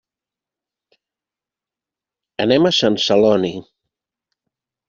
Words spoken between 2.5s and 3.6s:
a Sant Celoni.